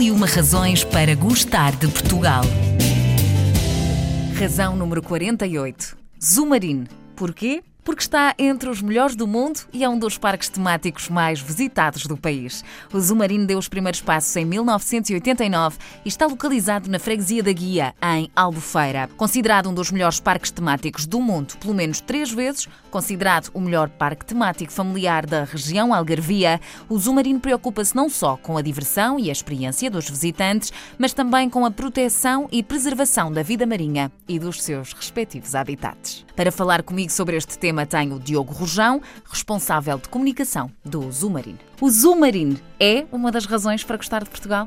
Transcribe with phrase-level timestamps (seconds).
[0.00, 2.42] e uma razões para gostar de Portugal.
[4.38, 5.96] Razão número 48.
[6.22, 6.86] Zumarine.
[7.14, 7.62] Porquê?
[7.84, 12.06] Porque está entre os melhores do mundo e é um dos parques temáticos mais visitados
[12.06, 12.64] do país.
[12.92, 17.94] O Zumarino deu os primeiros passos em 1989 e está localizado na freguesia da Guia,
[18.02, 19.08] em Albufeira.
[19.16, 23.88] Considerado um dos melhores parques temáticos do mundo, pelo menos três vezes, considerado o melhor
[23.88, 29.28] parque temático familiar da região Algarvia, o Zumarino preocupa-se não só com a diversão e
[29.28, 34.38] a experiência dos visitantes, mas também com a proteção e preservação da vida marinha e
[34.38, 36.24] dos seus respectivos habitats.
[36.40, 41.12] Para falar comigo sobre este tema, tema tem o Diogo Rojão, responsável de comunicação do
[41.12, 41.58] Zumarine.
[41.78, 44.66] O Zumarine é uma das razões para gostar de Portugal?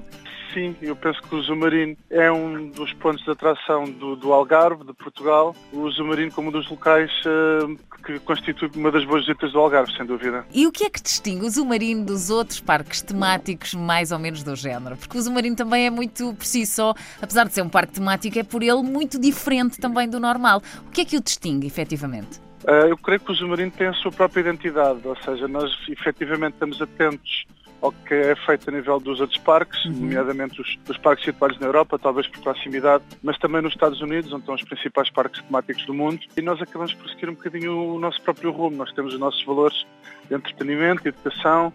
[0.53, 4.83] Sim, eu penso que o Zumarino é um dos pontos de atração do, do Algarve,
[4.83, 5.55] de Portugal.
[5.71, 9.91] O Zumarino como um dos locais uh, que constitui uma das boas visitas do Algarve,
[9.97, 10.45] sem dúvida.
[10.53, 14.43] E o que é que distingue o Zumarino dos outros parques temáticos mais ou menos
[14.43, 14.95] do género?
[14.95, 18.37] Porque o Zumarino também é muito por si só, apesar de ser um parque temático,
[18.37, 20.61] é por ele muito diferente também do normal.
[20.87, 22.39] O que é que o distingue, efetivamente?
[22.63, 26.53] Uh, eu creio que o Zumarino tem a sua própria identidade, ou seja, nós efetivamente
[26.53, 27.45] estamos atentos
[27.83, 29.91] ao que é feito a nível dos outros parques, uhum.
[29.91, 34.31] nomeadamente os, os, parques situados na Europa, talvez por proximidade, mas também nos Estados Unidos,
[34.31, 37.95] onde estão os principais parques temáticos do mundo, e nós acabamos por seguir um bocadinho
[37.95, 38.77] o nosso próprio rumo.
[38.77, 39.85] Nós temos os nossos valores
[40.29, 41.73] de entretenimento, educação,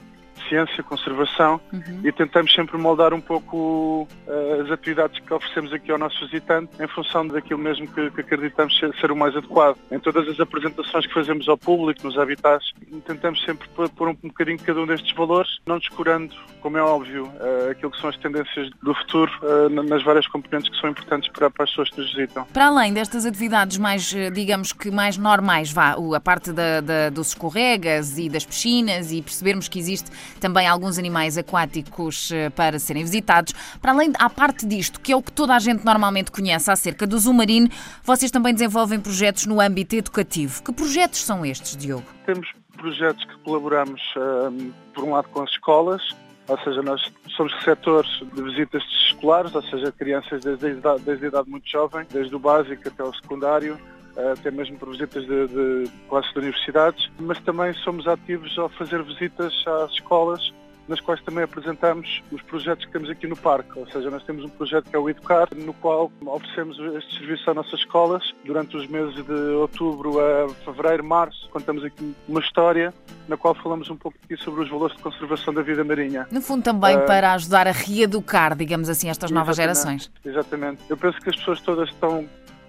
[0.48, 2.00] ciência, conservação uhum.
[2.04, 6.70] e tentamos sempre moldar um pouco uh, as atividades que oferecemos aqui ao nosso visitante
[6.80, 9.76] em função daquilo mesmo que, que acreditamos ser, ser, o mais adequado.
[9.90, 12.72] Em todas as apresentações que fazemos ao público, nos habitats,
[13.06, 17.70] tentamos sempre pôr um, bocadinho cada um destes valores, não descurando, como é óbvio, uh,
[17.70, 21.50] aquilo que são as tendências do futuro uh, nas várias componentes que são importantes para,
[21.50, 22.44] para, as pessoas que nos visitam.
[22.52, 27.28] Para além destas atividades mais, digamos que mais normais, vá, a parte da, da, dos
[27.28, 33.02] escorregas e das piscinas e percebermos que existe também alguns animais aquáticos eh, para serem
[33.02, 33.52] visitados.
[33.80, 37.06] Para além, à parte disto, que é o que toda a gente normalmente conhece acerca
[37.06, 37.68] do Zumarino,
[38.02, 40.62] vocês também desenvolvem projetos no âmbito educativo.
[40.62, 42.04] Que projetos são estes, Diogo?
[42.26, 46.02] Temos projetos que colaboramos, um, por um lado, com as escolas,
[46.46, 47.00] ou seja, nós
[47.36, 51.68] somos receptores de visitas escolares, ou seja, crianças desde a idade, desde a idade muito
[51.68, 53.78] jovem, desde o básico até o secundário,
[54.32, 59.02] até mesmo por visitas de, de classes de universidades, mas também somos ativos ao fazer
[59.02, 60.52] visitas às escolas
[60.88, 63.78] nas quais também apresentamos os projetos que temos aqui no parque.
[63.78, 67.50] Ou seja, nós temos um projeto que é o Educar, no qual oferecemos este serviço
[67.50, 71.48] às nossas escolas durante os meses de outubro a fevereiro, março.
[71.50, 72.92] Contamos aqui uma história
[73.28, 76.26] na qual falamos um pouco aqui sobre os valores de conservação da vida marinha.
[76.32, 80.10] No fundo, também uh, para ajudar a reeducar, digamos assim, estas novas gerações.
[80.24, 80.80] Exatamente.
[80.88, 82.26] Eu penso que as pessoas todas estão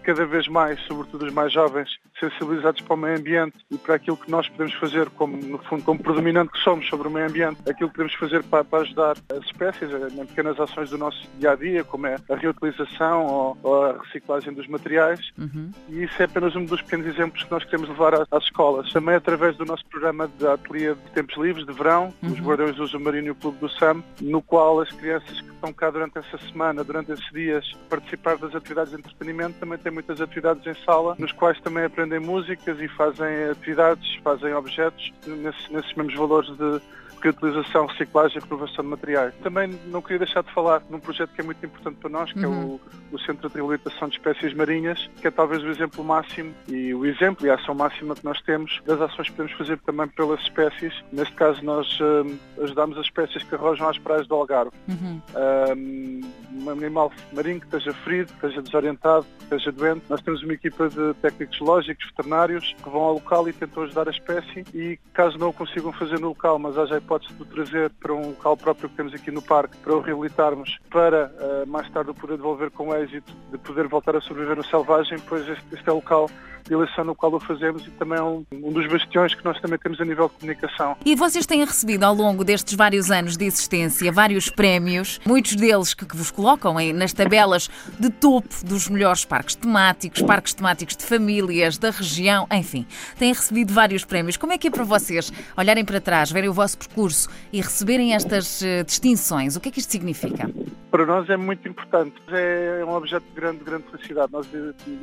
[0.09, 1.87] cada vez mais, sobretudo os mais jovens,
[2.19, 5.83] sensibilizados para o meio ambiente e para aquilo que nós podemos fazer, como no fundo,
[5.83, 9.17] como predominante que somos sobre o meio ambiente, aquilo que podemos fazer para, para ajudar
[9.31, 13.57] as espécies em pequenas ações do nosso dia a dia, como é a reutilização ou,
[13.61, 15.19] ou a reciclagem dos materiais.
[15.37, 15.69] Uhum.
[15.87, 18.91] E isso é apenas um dos pequenos exemplos que nós queremos levar às, escolas.
[18.91, 22.31] Também através do nosso programa de ateliê de tempos livres, de verão, uhum.
[22.31, 25.51] os Guardiões do Uso Marino e o Clube do SAM, no qual as crianças que
[25.51, 29.91] estão cá durante essa semana, durante esses dias, participar das atividades de entretenimento, também têm
[29.99, 35.69] muitas atividades em sala, nos quais também aprendem músicas e fazem atividades, fazem objetos nesses,
[35.69, 36.81] nesses mesmos valores de
[37.21, 39.33] reutilização, reciclagem e renovação de materiais.
[39.43, 42.45] Também não queria deixar de falar num projeto que é muito importante para nós, que
[42.45, 42.45] uhum.
[42.45, 42.79] é o, uhum.
[43.11, 47.05] o, Centro de Reabilitação de Espécies Marinhas, que é talvez o exemplo máximo e o
[47.05, 50.39] exemplo e a ação máxima que nós temos das ações que podemos fazer também pelas
[50.41, 50.93] espécies.
[51.11, 54.71] Neste caso, nós uh, ajudamos as espécies que arrojam às praias do Algarve.
[54.87, 55.21] Uhum.
[55.35, 60.03] Uh, um animal marinho que esteja ferido, que esteja desorientado, que esteja doente.
[60.09, 64.07] Nós temos uma equipa de técnicos lógicos, veterinários, que vão ao local e tentam ajudar
[64.07, 67.41] a espécie e caso não o consigam fazer no local, mas haja a hipótese de
[67.41, 71.31] o trazer para um local próprio que temos aqui no parque, para o reabilitarmos, para
[71.39, 75.17] uh, mais tarde o poder devolver com êxito, de poder voltar a sobreviver no selvagem,
[75.27, 76.29] pois este, este é o local
[76.69, 79.59] de eleição no qual o fazemos e também é um, um, dos bastiões que nós
[79.59, 80.95] também temos a nível de comunicação.
[81.05, 85.93] E vocês têm recebido ao longo destes vários anos de existência vários prémios, muitos deles
[85.93, 87.69] que, que vos colocam em, nas tabelas
[87.99, 92.85] de topo dos melhores parques temáticos, parques temáticos de famílias, da região, enfim.
[93.17, 94.37] Têm recebido vários prémios.
[94.37, 98.13] Como é que é para vocês olharem para trás, verem o vosso percurso e receberem
[98.13, 99.55] estas uh, distinções?
[99.55, 100.49] O que é que isto significa?
[100.91, 102.15] Para nós é muito importante.
[102.29, 104.31] É um objeto de grande, grande felicidade.
[104.31, 104.47] Nós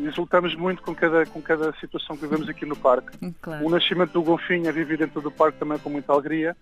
[0.04, 3.16] exultamos muito com cada, com cada situação que vivemos aqui no parque.
[3.40, 3.64] Claro.
[3.64, 6.56] O nascimento do golfinho é viver dentro do parque também com muita alegria.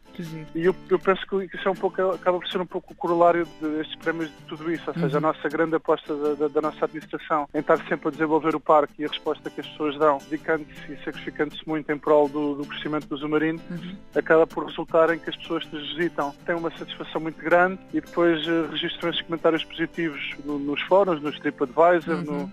[0.55, 2.97] E eu, eu, penso que isso é um pouco, acaba por ser um pouco o
[2.97, 4.85] corolário destes prémios de tudo isso.
[4.89, 5.29] Ou seja, uhum.
[5.29, 8.61] a nossa grande aposta da, da, da, nossa administração em estar sempre a desenvolver o
[8.61, 12.57] parque e a resposta que as pessoas dão, dedicando-se e sacrificando-se muito em prol do,
[12.57, 13.97] do crescimento do Zumarino, uhum.
[14.15, 17.81] acaba por resultar em que as pessoas que nos visitam têm uma satisfação muito grande
[17.93, 22.51] e depois uh, registram imensos comentários positivos no, nos fóruns, nos TripAdvisor, Uhum.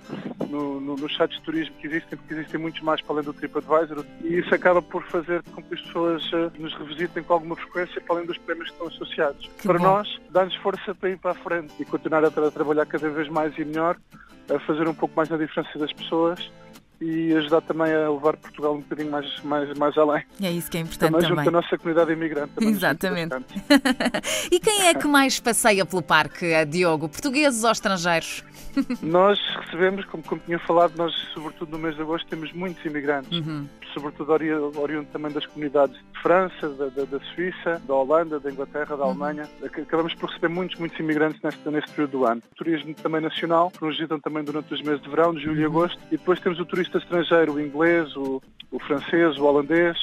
[0.49, 3.33] no, no, nos sites de turismo que existem, porque existem muitos mais para além do
[3.33, 7.55] TripAdvisor, e isso acaba por fazer com que as pessoas eh, nos revisitem com alguma
[7.55, 9.49] frequência, para além dos prémios que estão associados.
[9.59, 9.85] Que para bom.
[9.85, 13.09] nós, dá-nos força para ir para a frente e continuar a, tra- a trabalhar cada
[13.09, 13.97] vez mais e melhor,
[14.53, 16.51] a fazer um pouco mais na diferença das pessoas
[17.01, 20.23] e ajudar também a levar Portugal um bocadinho mais, mais, mais além.
[20.39, 21.45] E é isso que é importante Também junto também.
[21.45, 22.51] da nossa comunidade imigrante.
[22.61, 23.35] Exatamente.
[24.51, 27.09] E quem é que mais passeia pelo parque, Diogo?
[27.09, 28.43] Portugueses ou estrangeiros?
[29.01, 33.31] Nós recebemos, como, como tinha falado, nós, sobretudo no mês de agosto, temos muitos imigrantes,
[33.39, 33.67] Uhum.
[33.93, 38.49] sobretudo ori oriundo também das comunidades de França, da, da, da Suíça, da Holanda, da
[38.49, 38.97] Inglaterra, Uhum.
[38.99, 39.49] da Alemanha.
[39.61, 42.41] Ac- Acabamos por receber muitos, muitos imigrantes neste, neste período do ano.
[42.55, 45.61] Turismo também nacional, que nos visitam também durante os meses de verão, de julho Uhum.
[45.61, 45.99] e agosto.
[46.07, 48.41] E depois temos o turista estrangeiro, o inglês, o,
[48.71, 49.97] o francês, o holandês,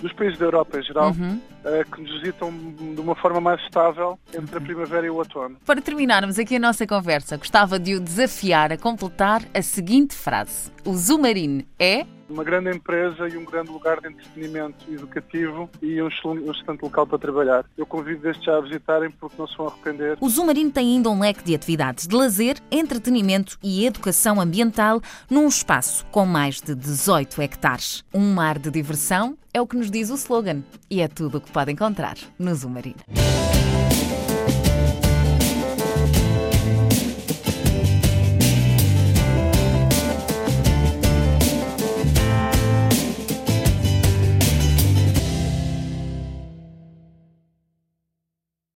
[0.00, 1.40] dos países da Europa em geral, Uhum.
[1.64, 5.56] Eh, que nos visitam de uma forma mais estável entre a primavera e o outono.
[5.64, 10.70] Para terminarmos aqui a nossa conversa, gostava de o desafiar a completar a seguinte frase:
[10.84, 12.06] O Zumarine é.
[12.28, 16.82] uma grande empresa e um grande lugar de entretenimento educativo e um excelente, um excelente
[16.82, 17.64] local para trabalhar.
[17.76, 20.16] Eu convido desde já a visitarem porque não se vão arrepender.
[20.20, 25.48] O Zumarino tem ainda um leque de atividades de lazer, entretenimento e educação ambiental num
[25.48, 28.04] espaço com mais de 18 hectares.
[28.14, 31.40] Um mar de diversão é o que nos diz o slogan e é tudo o
[31.40, 33.59] que pode encontrar no Zumarino.